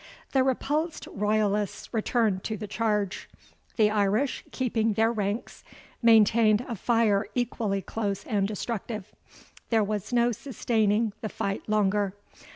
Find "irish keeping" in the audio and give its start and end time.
3.91-4.93